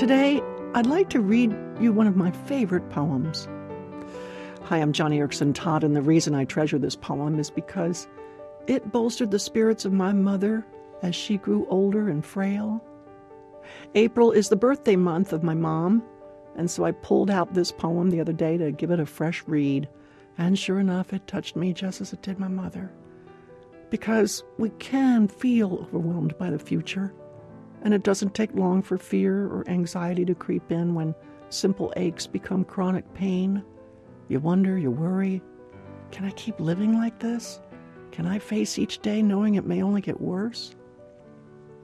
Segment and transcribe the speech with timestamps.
[0.00, 0.40] Today,
[0.72, 3.46] I'd like to read you one of my favorite poems.
[4.62, 8.08] Hi, I'm Joni Eareckson Tada, and the reason I treasure this poem is because
[8.66, 10.66] it bolstered the spirits of my mother
[11.02, 12.82] as she grew older and frail.
[13.94, 16.02] April is the birthday month of my mom,
[16.56, 19.44] and so I pulled out this poem the other day to give it a fresh
[19.46, 19.86] read,
[20.38, 22.90] and sure enough, it touched me just as it did my mother.
[23.90, 27.12] Because we can feel overwhelmed by the future
[27.82, 31.14] and it doesn't take long for fear or anxiety to creep in when
[31.48, 33.62] simple aches become chronic pain.
[34.28, 35.42] You wonder, you worry
[36.10, 37.60] can I keep living like this?
[38.10, 40.74] Can I face each day knowing it may only get worse?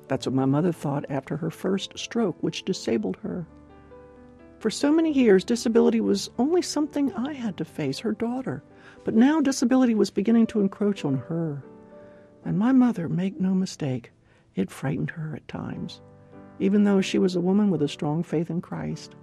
[0.09, 3.47] That's what my mother thought after her first stroke, which disabled her.
[4.59, 8.63] For so many years, disability was only something I had to face, her daughter.
[9.05, 11.63] But now disability was beginning to encroach on her.
[12.45, 14.13] And my mother, make no mistake,
[14.57, 16.01] it frightened her at times,
[16.59, 19.15] even though she was a woman with a strong faith in Christ.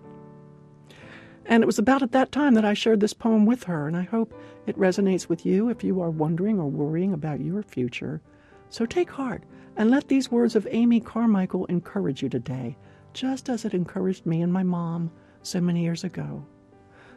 [1.45, 3.97] And it was about at that time that I shared this poem with her, and
[3.97, 4.33] I hope
[4.65, 8.21] it resonates with you if you are wondering or worrying about your future.
[8.69, 9.43] So take heart
[9.75, 12.77] and let these words of Amy Carmichael encourage you today,
[13.13, 16.45] just as it encouraged me and my mom so many years ago.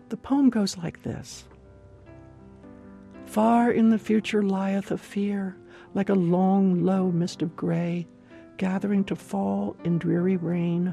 [0.08, 1.44] The poem goes like this
[3.26, 5.56] Far in the future lieth a fear,
[5.97, 8.06] like a long, low mist of gray,
[8.58, 10.92] gathering to fall in dreary rain.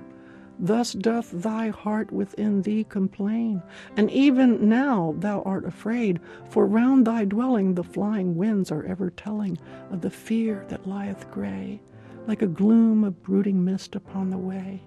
[0.57, 3.61] Thus doth thy heart within thee complain,
[3.97, 9.09] and even now thou art afraid, for round thy dwelling the flying winds are ever
[9.09, 9.57] telling
[9.91, 11.81] of the fear that lieth gray,
[12.25, 14.81] like a gloom of brooding mist upon the way.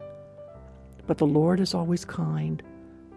[1.06, 2.62] But the Lord is always kind.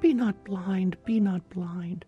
[0.01, 2.03] Be not blind, be not blind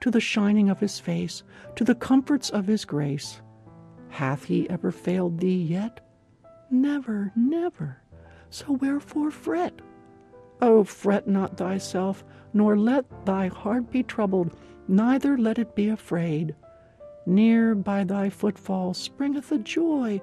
[0.00, 1.44] to the shining of his face,
[1.76, 3.40] to the comforts of his grace.
[4.14, 5.98] Hath he ever failed thee yet?
[6.70, 7.96] Never, never.
[8.48, 9.80] So wherefore fret?
[10.62, 16.54] Oh, fret not thyself, nor let thy heart be troubled, neither let it be afraid.
[17.26, 20.22] Near by thy footfall springeth a joy,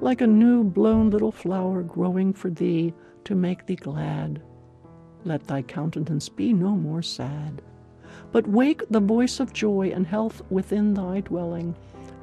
[0.00, 4.42] like a new blown little flower growing for thee to make thee glad.
[5.24, 7.62] Let thy countenance be no more sad,
[8.30, 11.74] but wake the voice of joy and health within thy dwelling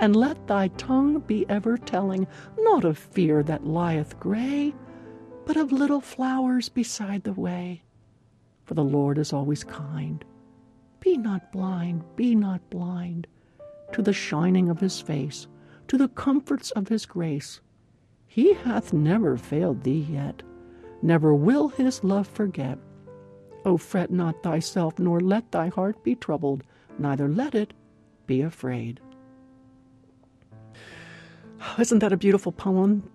[0.02, 4.74] and let thy tongue be ever telling, not of fear that lieth gray,
[5.46, 7.84] but of little flowers beside the way.
[8.66, 10.26] For the Lord is always kind.
[11.00, 13.28] Be not blind, be not blind
[13.94, 15.48] to the shining of his face,
[15.88, 17.62] to the comforts of his grace.
[18.26, 20.42] He hath never failed thee yet,
[21.02, 22.80] never will his love forget.
[23.66, 26.64] O fret not thyself, nor let thy heart be troubled,
[26.98, 27.74] neither let it
[28.26, 29.00] be afraid.
[31.78, 33.10] Isn't that a beautiful poem?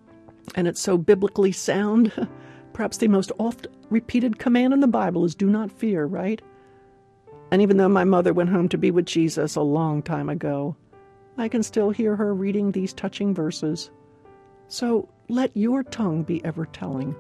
[0.54, 2.12] And it's so biblically sound.
[2.72, 6.40] Perhaps the most oft repeated command in the Bible is do not fear, right?
[7.50, 10.76] And even though my mother went home to be with Jesus a long time ago,
[11.38, 13.90] I can still hear her reading these touching verses.
[14.68, 17.14] So let your tongue be ever telling,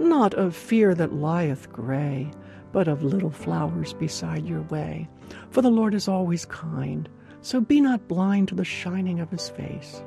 [0.00, 2.30] not of fear that lieth gray,
[2.72, 5.08] but of little flowers beside your way.
[5.50, 7.08] For the Lord is always kind,
[7.40, 10.02] so be not blind to the shining of his face.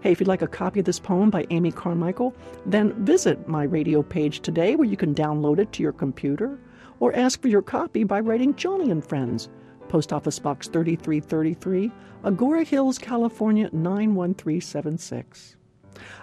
[0.00, 2.34] Hey, if you'd like a copy of this poem by Amy Carmichael,
[2.66, 6.58] then visit my radio page today where you can download it to your computer
[7.00, 9.48] or ask for your copy by writing Joni and Friends,
[9.88, 11.90] Post Office Box 3333,
[12.24, 15.56] Agoura Hills, California 91376.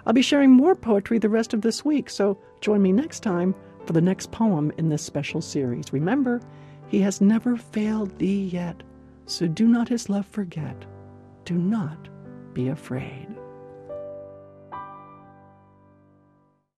[0.06, 3.54] I'll be sharing more poetry the rest of this week, so join me next time
[3.86, 5.92] for the next poem in this special series.
[5.92, 6.40] Remember,
[6.88, 8.82] he has never failed thee yet,
[9.26, 10.84] so do not his love forget.
[11.44, 12.08] Do not
[12.54, 13.28] be afraid.